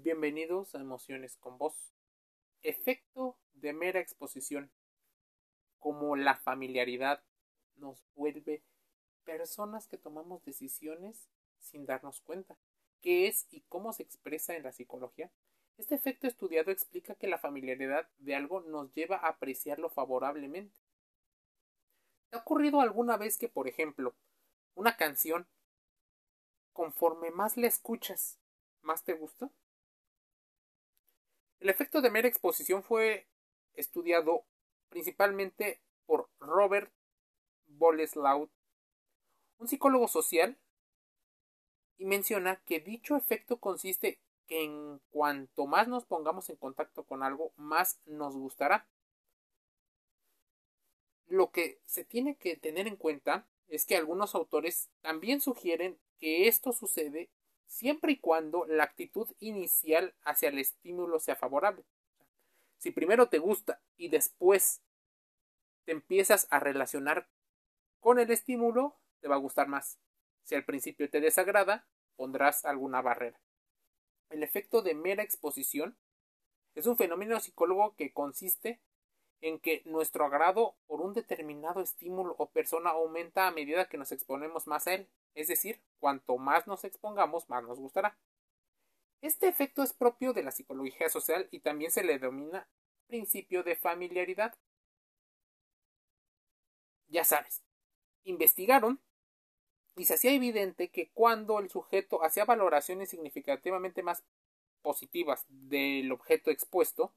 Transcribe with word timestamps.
Bienvenidos 0.00 0.76
a 0.76 0.80
Emociones 0.80 1.36
con 1.38 1.58
Voz. 1.58 1.92
Efecto 2.62 3.36
de 3.54 3.72
mera 3.72 3.98
exposición. 3.98 4.70
Como 5.80 6.14
la 6.14 6.36
familiaridad 6.36 7.24
nos 7.74 8.06
vuelve 8.14 8.62
personas 9.24 9.88
que 9.88 9.98
tomamos 9.98 10.44
decisiones 10.44 11.28
sin 11.58 11.84
darnos 11.84 12.20
cuenta. 12.20 12.56
¿Qué 13.00 13.26
es 13.26 13.48
y 13.50 13.62
cómo 13.62 13.92
se 13.92 14.04
expresa 14.04 14.54
en 14.54 14.62
la 14.62 14.70
psicología? 14.70 15.32
Este 15.78 15.96
efecto 15.96 16.28
estudiado 16.28 16.70
explica 16.70 17.16
que 17.16 17.26
la 17.26 17.38
familiaridad 17.38 18.08
de 18.18 18.36
algo 18.36 18.60
nos 18.60 18.94
lleva 18.94 19.16
a 19.16 19.30
apreciarlo 19.30 19.90
favorablemente. 19.90 20.78
¿Te 22.30 22.36
ha 22.36 22.40
ocurrido 22.40 22.80
alguna 22.80 23.16
vez 23.16 23.36
que, 23.36 23.48
por 23.48 23.66
ejemplo, 23.66 24.14
una 24.76 24.96
canción, 24.96 25.48
conforme 26.72 27.32
más 27.32 27.56
la 27.56 27.66
escuchas, 27.66 28.38
más 28.80 29.02
te 29.02 29.14
gusta? 29.14 29.50
El 31.60 31.70
efecto 31.70 32.00
de 32.00 32.10
mera 32.10 32.28
exposición 32.28 32.82
fue 32.82 33.26
estudiado 33.74 34.44
principalmente 34.88 35.80
por 36.06 36.30
Robert 36.38 36.92
Boleslaw, 37.66 38.48
un 39.58 39.68
psicólogo 39.68 40.08
social, 40.08 40.56
y 41.98 42.06
menciona 42.06 42.62
que 42.64 42.80
dicho 42.80 43.16
efecto 43.16 43.58
consiste 43.58 44.20
que 44.46 44.62
en 44.62 45.00
cuanto 45.10 45.66
más 45.66 45.88
nos 45.88 46.06
pongamos 46.06 46.48
en 46.48 46.56
contacto 46.56 47.04
con 47.04 47.22
algo, 47.22 47.52
más 47.56 48.00
nos 48.06 48.36
gustará. 48.36 48.88
Lo 51.26 51.50
que 51.50 51.80
se 51.84 52.04
tiene 52.04 52.36
que 52.36 52.56
tener 52.56 52.86
en 52.86 52.96
cuenta 52.96 53.46
es 53.66 53.84
que 53.84 53.96
algunos 53.96 54.34
autores 54.34 54.88
también 55.02 55.40
sugieren 55.40 55.98
que 56.18 56.48
esto 56.48 56.72
sucede 56.72 57.28
siempre 57.68 58.12
y 58.12 58.18
cuando 58.18 58.64
la 58.66 58.82
actitud 58.82 59.28
inicial 59.38 60.14
hacia 60.24 60.48
el 60.48 60.58
estímulo 60.58 61.20
sea 61.20 61.36
favorable. 61.36 61.84
Si 62.78 62.90
primero 62.90 63.28
te 63.28 63.38
gusta 63.38 63.80
y 63.96 64.08
después 64.08 64.82
te 65.84 65.92
empiezas 65.92 66.48
a 66.50 66.58
relacionar 66.58 67.28
con 68.00 68.18
el 68.18 68.30
estímulo, 68.30 68.96
te 69.20 69.28
va 69.28 69.36
a 69.36 69.38
gustar 69.40 69.68
más. 69.68 69.98
Si 70.44 70.54
al 70.54 70.64
principio 70.64 71.10
te 71.10 71.20
desagrada, 71.20 71.86
pondrás 72.16 72.64
alguna 72.64 73.02
barrera. 73.02 73.40
El 74.30 74.42
efecto 74.42 74.82
de 74.82 74.94
mera 74.94 75.22
exposición 75.22 75.96
es 76.74 76.86
un 76.86 76.96
fenómeno 76.96 77.38
psicólogo 77.40 77.94
que 77.96 78.12
consiste 78.12 78.80
en 79.40 79.58
que 79.58 79.82
nuestro 79.84 80.24
agrado 80.24 80.76
por 80.86 81.00
un 81.00 81.14
determinado 81.14 81.80
estímulo 81.80 82.34
o 82.38 82.50
persona 82.50 82.90
aumenta 82.90 83.46
a 83.46 83.52
medida 83.52 83.88
que 83.88 83.98
nos 83.98 84.12
exponemos 84.12 84.66
más 84.66 84.86
a 84.86 84.94
él, 84.94 85.08
es 85.34 85.48
decir, 85.48 85.80
cuanto 86.00 86.38
más 86.38 86.66
nos 86.66 86.84
expongamos, 86.84 87.48
más 87.48 87.62
nos 87.62 87.78
gustará. 87.78 88.16
Este 89.20 89.48
efecto 89.48 89.82
es 89.82 89.92
propio 89.92 90.32
de 90.32 90.42
la 90.42 90.50
psicología 90.50 91.08
social 91.08 91.48
y 91.50 91.60
también 91.60 91.90
se 91.90 92.04
le 92.04 92.18
denomina 92.18 92.68
principio 93.06 93.62
de 93.62 93.74
familiaridad. 93.74 94.54
Ya 97.08 97.24
sabes, 97.24 97.62
investigaron 98.24 99.00
y 99.96 100.04
se 100.04 100.14
hacía 100.14 100.32
evidente 100.32 100.90
que 100.90 101.10
cuando 101.10 101.58
el 101.58 101.70
sujeto 101.70 102.22
hacía 102.22 102.44
valoraciones 102.44 103.08
significativamente 103.10 104.02
más 104.02 104.22
positivas 104.82 105.44
del 105.48 106.12
objeto 106.12 106.50
expuesto, 106.50 107.12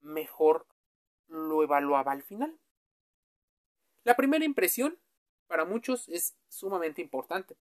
mejor 0.00 0.66
evaluaba 1.64 2.12
al 2.12 2.22
final. 2.22 2.58
La 4.04 4.16
primera 4.16 4.44
impresión 4.44 4.98
para 5.46 5.64
muchos 5.64 6.08
es 6.08 6.36
sumamente 6.48 7.02
importante. 7.02 7.56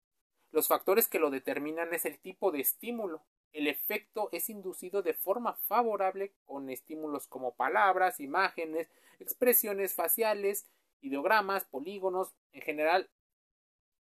Los 0.52 0.68
factores 0.68 1.08
que 1.08 1.20
lo 1.20 1.30
determinan 1.30 1.94
es 1.94 2.06
el 2.06 2.20
tipo 2.20 2.52
de 2.52 2.62
estímulo. 2.62 3.24
El 3.54 3.68
efecto 3.68 4.30
es 4.32 4.50
inducido 4.50 5.02
de 5.02 5.14
forma 5.14 5.54
favorable 5.54 6.34
con 6.46 6.70
estímulos 6.70 7.28
como 7.28 7.56
palabras, 7.56 8.20
imágenes, 8.20 8.90
expresiones 9.20 9.94
faciales, 9.94 10.66
ideogramas, 11.02 11.66
polígonos. 11.66 12.34
En 12.54 12.62
general, 12.62 13.10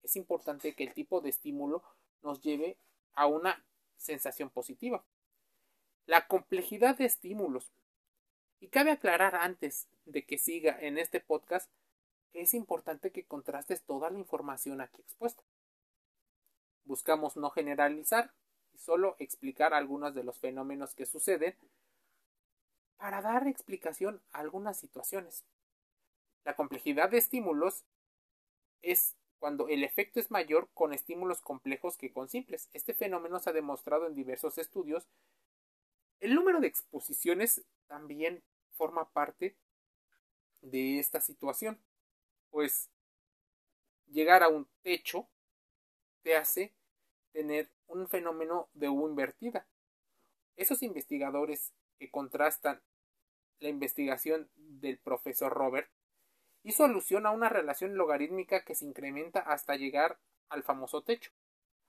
es 0.02 0.16
importante 0.16 0.74
que 0.74 0.84
el 0.84 0.94
tipo 0.94 1.20
de 1.20 1.30
estímulo 1.30 1.82
nos 2.22 2.40
lleve 2.40 2.78
a 3.14 3.26
una 3.26 3.64
sensación 3.96 4.50
positiva. 4.50 5.04
La 6.06 6.26
complejidad 6.26 6.96
de 6.96 7.04
estímulos 7.04 7.72
y 8.60 8.68
cabe 8.68 8.90
aclarar 8.90 9.36
antes 9.36 9.88
de 10.04 10.24
que 10.24 10.38
siga 10.38 10.76
en 10.80 10.98
este 10.98 11.20
podcast 11.20 11.70
que 12.32 12.42
es 12.42 12.54
importante 12.54 13.10
que 13.10 13.24
contrastes 13.24 13.82
toda 13.82 14.10
la 14.10 14.18
información 14.18 14.80
aquí 14.80 15.00
expuesta. 15.00 15.42
Buscamos 16.84 17.36
no 17.36 17.50
generalizar 17.50 18.32
y 18.72 18.78
solo 18.78 19.16
explicar 19.18 19.74
algunos 19.74 20.14
de 20.14 20.24
los 20.24 20.38
fenómenos 20.38 20.94
que 20.94 21.06
suceden 21.06 21.56
para 22.96 23.22
dar 23.22 23.46
explicación 23.46 24.20
a 24.32 24.40
algunas 24.40 24.78
situaciones. 24.78 25.44
La 26.44 26.56
complejidad 26.56 27.10
de 27.10 27.18
estímulos 27.18 27.84
es 28.82 29.16
cuando 29.38 29.68
el 29.68 29.84
efecto 29.84 30.18
es 30.18 30.30
mayor 30.30 30.68
con 30.74 30.92
estímulos 30.92 31.40
complejos 31.40 31.96
que 31.96 32.12
con 32.12 32.28
simples. 32.28 32.68
Este 32.72 32.94
fenómeno 32.94 33.38
se 33.38 33.50
ha 33.50 33.52
demostrado 33.52 34.06
en 34.06 34.14
diversos 34.14 34.58
estudios 34.58 35.06
el 36.20 36.34
número 36.34 36.60
de 36.60 36.66
exposiciones 36.66 37.62
también 37.86 38.42
forma 38.72 39.10
parte 39.10 39.56
de 40.60 40.98
esta 40.98 41.20
situación, 41.20 41.80
pues 42.50 42.90
llegar 44.06 44.42
a 44.42 44.48
un 44.48 44.68
techo 44.82 45.28
te 46.22 46.36
hace 46.36 46.74
tener 47.32 47.70
un 47.86 48.08
fenómeno 48.08 48.68
de 48.74 48.88
U 48.88 49.08
invertida. 49.08 49.66
Esos 50.56 50.82
investigadores 50.82 51.72
que 51.98 52.10
contrastan 52.10 52.82
la 53.60 53.68
investigación 53.68 54.50
del 54.56 54.98
profesor 54.98 55.52
Robert 55.52 55.90
hizo 56.62 56.84
alusión 56.84 57.26
a 57.26 57.30
una 57.30 57.48
relación 57.48 57.96
logarítmica 57.96 58.64
que 58.64 58.74
se 58.74 58.84
incrementa 58.84 59.40
hasta 59.40 59.76
llegar 59.76 60.18
al 60.48 60.62
famoso 60.62 61.02
techo. 61.02 61.30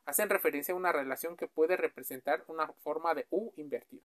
Hacen 0.05 0.29
referencia 0.29 0.73
a 0.73 0.77
una 0.77 0.91
relación 0.91 1.37
que 1.37 1.47
puede 1.47 1.77
representar 1.77 2.43
una 2.47 2.67
forma 2.67 3.13
de 3.13 3.27
U 3.29 3.51
invertida. 3.57 4.03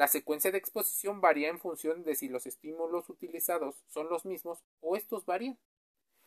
La 0.00 0.08
secuencia 0.08 0.50
de 0.50 0.56
exposición 0.56 1.20
varía 1.20 1.50
en 1.50 1.60
función 1.60 2.04
de 2.04 2.14
si 2.14 2.30
los 2.30 2.46
estímulos 2.46 3.10
utilizados 3.10 3.84
son 3.88 4.08
los 4.08 4.24
mismos 4.24 4.64
o 4.80 4.96
estos 4.96 5.26
varían. 5.26 5.58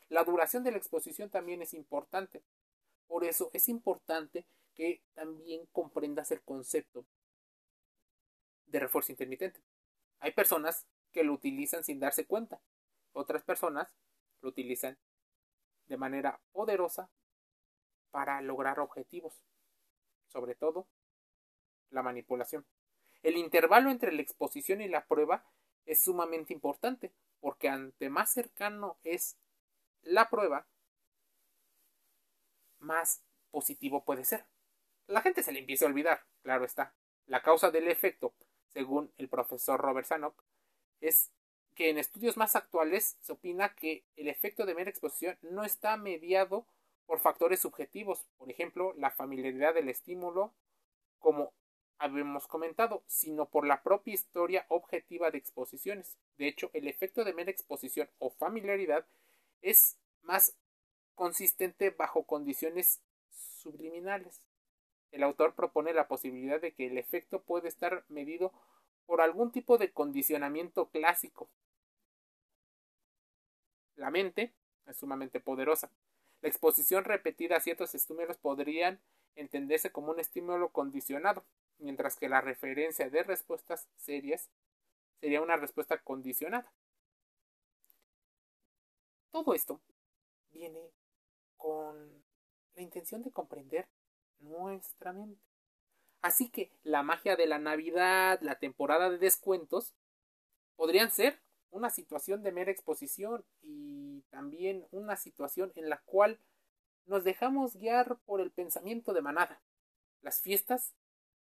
La 0.10 0.24
duración 0.24 0.64
de 0.64 0.70
la 0.70 0.78
exposición 0.78 1.32
también 1.32 1.64
es 1.64 1.74
importante. 1.74 2.44
Por 3.08 3.24
eso 3.24 3.50
es 3.52 3.70
importante 3.70 4.46
que 4.76 5.02
también 5.16 5.66
comprendas 5.72 6.30
el 6.30 6.44
concepto 6.44 7.04
de 8.68 8.80
refuerzo 8.80 9.12
intermitente. 9.12 9.60
Hay 10.20 10.34
personas 10.34 10.86
que 11.12 11.24
lo 11.24 11.34
utilizan 11.34 11.84
sin 11.84 12.00
darse 12.00 12.28
cuenta. 12.28 12.62
Otras 13.12 13.42
personas 13.42 13.92
lo 14.42 14.50
utilizan 14.50 15.00
de 15.88 15.98
manera 15.98 16.40
poderosa 16.52 17.10
para 18.12 18.40
lograr 18.42 18.80
objetivos. 18.80 19.42
Sobre 20.28 20.54
todo, 20.54 20.86
la 21.90 22.04
manipulación. 22.04 22.68
El 23.24 23.38
intervalo 23.38 23.90
entre 23.90 24.12
la 24.12 24.22
exposición 24.22 24.82
y 24.82 24.90
la 24.90 25.06
prueba 25.06 25.46
es 25.86 26.02
sumamente 26.02 26.54
importante, 26.54 27.12
porque 27.40 27.70
ante 27.70 28.10
más 28.10 28.32
cercano 28.34 28.98
es 29.04 29.38
la 30.02 30.30
prueba, 30.30 30.68
más 32.80 33.24
positivo 33.50 34.04
puede 34.04 34.26
ser. 34.26 34.46
La 35.08 35.22
gente 35.22 35.42
se 35.42 35.52
le 35.52 35.60
empieza 35.60 35.86
a 35.86 35.88
olvidar, 35.88 36.26
claro 36.42 36.66
está. 36.66 36.94
La 37.26 37.42
causa 37.42 37.72
del 37.72 37.88
efecto, 37.88 38.34
según 38.68 39.12
el 39.18 39.30
profesor 39.30 39.80
Robert 39.80 40.08
Sanok, 40.08 40.44
es 41.00 41.32
que 41.76 41.90
en 41.90 41.98
estudios 41.98 42.38
más 42.38 42.56
actuales 42.56 43.18
se 43.22 43.32
opina 43.32 43.74
que 43.76 44.06
el 44.16 44.28
efecto 44.28 44.66
de 44.66 44.76
mera 44.76 44.90
exposición 44.90 45.38
no 45.42 45.64
está 45.64 45.98
mediado 45.98 46.68
por 47.06 47.20
factores 47.20 47.60
subjetivos, 47.60 48.26
por 48.38 48.50
ejemplo, 48.52 48.94
la 48.98 49.12
familiaridad 49.12 49.74
del 49.74 49.90
estímulo, 49.90 50.54
como 51.20 51.54
habíamos 52.04 52.48
comentado, 52.48 53.02
sino 53.08 53.46
por 53.46 53.66
la 53.66 53.82
propia 53.82 54.14
historia 54.14 54.66
objetiva 54.68 55.32
de 55.32 55.38
exposiciones. 55.38 56.18
De 56.38 56.50
hecho, 56.50 56.70
el 56.74 56.90
efecto 56.90 57.24
de 57.24 57.34
mera 57.34 57.50
exposición 57.50 58.10
o 58.20 58.30
familiaridad 58.30 59.08
es 59.62 59.98
más 60.22 60.58
consistente 61.16 61.92
bajo 61.92 62.26
condiciones 62.26 63.02
subliminales. 63.32 64.42
El 65.12 65.24
autor 65.24 65.56
propone 65.56 65.94
la 65.94 66.10
posibilidad 66.10 66.60
de 66.60 66.74
que 66.74 66.88
el 66.88 66.98
efecto 66.98 67.42
puede 67.42 67.70
estar 67.70 68.04
medido 68.10 68.52
por 69.06 69.22
algún 69.22 69.54
tipo 69.54 69.78
de 69.78 69.94
condicionamiento 69.94 70.90
clásico. 70.90 71.50
La 73.96 74.12
mente 74.12 74.54
es 74.88 74.98
sumamente 74.98 75.40
poderosa. 75.40 75.90
La 76.42 76.50
exposición 76.50 77.06
repetida 77.06 77.56
a 77.56 77.62
ciertos 77.62 77.96
estímulos 77.96 78.38
podrían 78.38 79.00
entenderse 79.36 79.92
como 79.94 80.12
un 80.12 80.20
estímulo 80.20 80.70
condicionado, 80.70 81.46
mientras 81.84 82.16
que 82.16 82.30
la 82.30 82.42
referencia 82.42 83.10
de 83.10 83.24
respuestas 83.24 83.88
serias 83.98 84.50
sería 85.20 85.42
una 85.42 85.58
respuesta 85.58 85.98
condicionada. 86.00 86.72
Todo 89.32 89.54
esto 89.54 89.82
viene 90.52 90.92
con 91.58 92.24
la 92.76 92.82
intención 92.82 93.22
de 93.22 93.32
comprender 93.32 93.88
nuestra 94.40 95.12
mente. 95.12 95.42
Así 96.22 96.50
que 96.50 96.72
la 96.84 97.04
magia 97.04 97.36
de 97.36 97.48
la 97.48 97.60
Navidad, 97.60 98.40
la 98.42 98.60
temporada 98.60 99.10
de 99.10 99.18
descuentos, 99.18 99.94
podrían 100.76 101.12
ser 101.12 101.42
una 101.70 101.90
situación 101.90 102.44
de 102.44 102.52
mera 102.52 102.72
exposición 102.72 103.44
y 103.62 104.22
también 104.30 104.88
una 104.92 105.18
situación 105.18 105.74
en 105.76 105.90
la 105.90 105.98
cual 106.06 106.40
nos 107.06 107.24
dejamos 107.24 107.76
guiar 107.76 108.18
por 108.26 108.40
el 108.40 108.52
pensamiento 108.52 109.14
de 109.14 109.22
manada. 109.22 109.62
Las 110.22 110.42
fiestas 110.42 110.94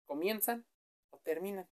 comienzan 0.09 0.65
o 1.11 1.19
terminan. 1.19 1.69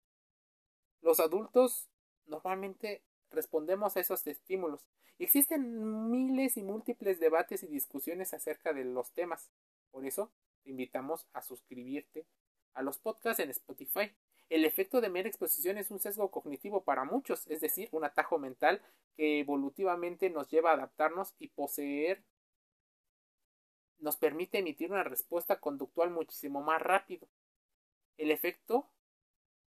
Los 1.03 1.21
adultos 1.21 1.91
normalmente 2.27 3.03
respondemos 3.31 3.97
a 3.97 4.01
esos 4.01 4.27
estímulos. 4.27 4.87
Existen 5.19 6.11
miles 6.11 6.57
y 6.57 6.63
múltiples 6.63 7.21
debates 7.21 7.63
y 7.63 7.67
discusiones 7.67 8.33
acerca 8.33 8.73
de 8.73 8.85
los 8.85 9.13
temas. 9.13 9.51
Por 9.91 10.07
eso 10.07 10.33
te 10.63 10.71
invitamos 10.71 11.27
a 11.35 11.43
suscribirte 11.43 12.25
a 12.73 12.83
los 12.83 12.99
podcasts 12.99 13.43
en 13.43 13.51
Spotify. 13.51 14.13
El 14.49 14.65
efecto 14.65 15.01
de 15.01 15.11
mera 15.11 15.29
exposición 15.29 15.77
es 15.79 15.91
un 15.91 16.01
sesgo 16.01 16.31
cognitivo 16.31 16.83
para 16.83 17.05
muchos, 17.05 17.47
es 17.49 17.61
decir, 17.61 17.89
un 17.93 18.05
atajo 18.05 18.39
mental 18.39 18.81
que 19.17 19.41
evolutivamente 19.41 20.31
nos 20.31 20.49
lleva 20.49 20.71
a 20.71 20.75
adaptarnos 20.75 21.35
y 21.39 21.49
poseer 21.49 22.23
nos 24.01 24.17
permite 24.17 24.59
emitir 24.59 24.91
una 24.91 25.05
respuesta 25.05 25.61
conductual 25.61 26.11
muchísimo 26.11 26.63
más 26.63 26.81
rápido. 26.81 27.29
El 28.21 28.31
efecto 28.31 28.87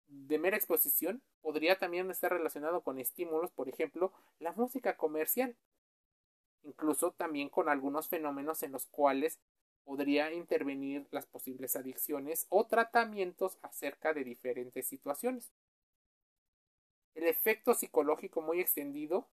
de 0.08 0.40
mera 0.40 0.58
exposición 0.58 1.22
podría 1.42 1.78
también 1.78 2.10
estar 2.10 2.32
relacionado 2.32 2.82
con 2.82 2.98
estímulos, 2.98 3.52
por 3.52 3.70
ejemplo, 3.70 4.12
la 4.40 4.52
música 4.54 4.98
comercial, 4.98 5.56
incluso 6.64 7.12
también 7.12 7.50
con 7.50 7.70
algunos 7.70 8.08
fenómenos 8.10 8.64
en 8.64 8.72
los 8.72 8.88
cuales 8.88 9.38
podría 9.84 10.34
intervenir 10.34 11.08
las 11.12 11.28
posibles 11.28 11.76
adicciones 11.76 12.48
o 12.50 12.66
tratamientos 12.66 13.60
acerca 13.62 14.12
de 14.12 14.24
diferentes 14.24 14.88
situaciones. 14.88 15.52
El 17.14 17.28
efecto 17.28 17.76
psicológico 17.76 18.42
muy 18.42 18.60
extendido 18.60 19.28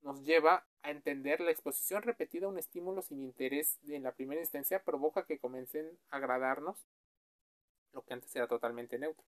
nos 0.00 0.20
lleva 0.24 0.66
a 0.82 0.90
entender 0.90 1.40
la 1.40 1.52
exposición 1.52 2.02
repetida 2.02 2.46
a 2.46 2.48
un 2.48 2.58
estímulo 2.58 3.02
sin 3.02 3.22
interés 3.22 3.78
en 3.86 4.02
la 4.02 4.10
primera 4.10 4.40
instancia 4.40 4.82
provoca 4.82 5.26
que 5.26 5.38
comiencen 5.38 5.96
a 6.10 6.16
agradarnos 6.16 6.84
lo 7.92 8.02
que 8.04 8.14
antes 8.14 8.34
era 8.34 8.46
totalmente 8.46 8.98
neutro. 8.98 9.24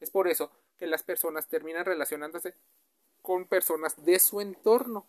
Es 0.00 0.10
por 0.10 0.28
eso 0.28 0.50
que 0.78 0.86
las 0.86 1.02
personas 1.02 1.48
terminan 1.48 1.84
relacionándose 1.84 2.54
con 3.22 3.46
personas 3.46 4.02
de 4.04 4.18
su 4.18 4.40
entorno. 4.40 5.06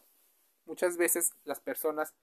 Muchas 0.66 0.98
veces 0.98 1.34
las 1.46 1.60
personas 1.60 2.14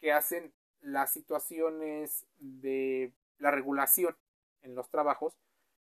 que 0.00 0.12
hacen 0.12 0.52
las 0.80 1.12
situaciones 1.12 2.26
de 2.38 3.12
la 3.38 3.50
regulación 3.50 4.16
en 4.62 4.74
los 4.74 4.90
trabajos 4.90 5.34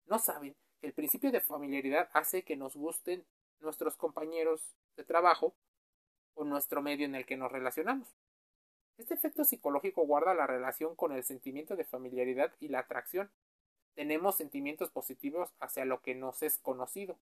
no 0.05 0.19
saben 0.19 0.55
que 0.79 0.87
el 0.87 0.93
principio 0.93 1.31
de 1.31 1.41
familiaridad 1.41 2.09
hace 2.13 2.43
que 2.43 2.55
nos 2.55 2.75
gusten 2.75 3.25
nuestros 3.59 3.95
compañeros 3.95 4.61
de 4.95 5.03
trabajo 5.03 5.53
o 6.33 6.43
nuestro 6.43 6.81
medio 6.81 7.05
en 7.05 7.15
el 7.15 7.25
que 7.25 7.37
nos 7.37 7.51
relacionamos. 7.51 8.07
Este 8.97 9.13
efecto 9.13 9.45
psicológico 9.45 10.05
guarda 10.05 10.33
la 10.33 10.47
relación 10.47 10.95
con 10.95 11.11
el 11.11 11.23
sentimiento 11.23 11.75
de 11.75 11.85
familiaridad 11.85 12.53
y 12.59 12.67
la 12.67 12.79
atracción. 12.79 13.29
Tenemos 13.95 14.35
sentimientos 14.35 14.89
positivos 14.91 15.53
hacia 15.59 15.85
lo 15.85 16.01
que 16.01 16.15
nos 16.15 16.41
es 16.43 16.57
conocido, 16.57 17.17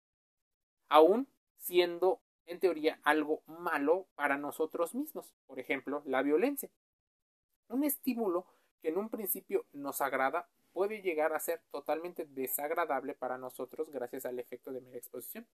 aun 0.90 1.28
siendo 1.58 2.22
en 2.46 2.60
teoría 2.60 3.00
algo 3.04 3.42
malo 3.46 4.08
para 4.16 4.38
nosotros 4.38 4.96
mismos, 4.96 5.34
por 5.48 5.60
ejemplo, 5.60 6.02
la 6.06 6.22
violencia. 6.22 6.69
Un 7.68 7.84
estímulo 7.84 8.46
que 8.81 8.90
en 8.90 8.98
un 8.98 9.10
principio 9.10 9.66
nos 9.74 10.02
agrada 10.02 10.48
puede 10.72 11.02
llegar 11.02 11.34
a 11.34 11.40
ser 11.40 11.62
totalmente 11.72 12.25
desagradable 12.25 13.16
para 13.16 13.38
nosotros 13.38 13.90
gracias 13.90 14.25
al 14.25 14.40
efecto 14.40 14.72
de 14.72 14.81
mera 14.81 14.98
exposición. 14.98 15.48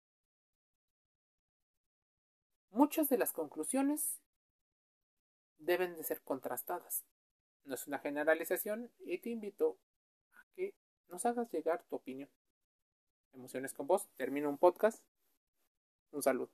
Muchas 2.71 3.09
de 3.09 3.17
las 3.17 3.31
conclusiones 3.31 4.19
deben 5.59 5.95
de 5.95 6.03
ser 6.03 6.21
contrastadas. 6.21 7.05
No 7.65 7.75
es 7.75 7.85
una 7.85 7.99
generalización 7.99 8.91
y 8.99 9.19
te 9.19 9.29
invito 9.29 9.77
nos 11.11 11.25
hagas 11.25 11.51
llegar 11.51 11.83
tu 11.83 11.97
opinión. 11.97 12.29
Emociones 13.33 13.73
con 13.73 13.87
vos. 13.87 14.07
Termino 14.15 14.49
un 14.49 14.57
podcast. 14.57 15.03
Un 16.11 16.23
saludo. 16.23 16.49